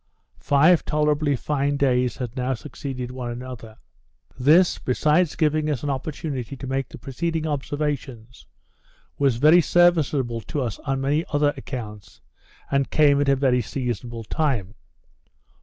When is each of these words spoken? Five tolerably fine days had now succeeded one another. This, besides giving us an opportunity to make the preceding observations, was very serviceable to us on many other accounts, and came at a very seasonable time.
Five 0.39 0.83
tolerably 0.83 1.35
fine 1.35 1.77
days 1.77 2.17
had 2.17 2.35
now 2.35 2.55
succeeded 2.55 3.11
one 3.11 3.29
another. 3.29 3.77
This, 4.35 4.79
besides 4.79 5.35
giving 5.35 5.69
us 5.69 5.83
an 5.83 5.91
opportunity 5.91 6.55
to 6.57 6.65
make 6.65 6.89
the 6.89 6.97
preceding 6.97 7.45
observations, 7.45 8.47
was 9.19 9.35
very 9.35 9.61
serviceable 9.61 10.41
to 10.41 10.59
us 10.63 10.79
on 10.79 11.01
many 11.01 11.23
other 11.31 11.53
accounts, 11.55 12.19
and 12.71 12.89
came 12.89 13.21
at 13.21 13.29
a 13.29 13.35
very 13.35 13.61
seasonable 13.61 14.23
time. 14.23 14.73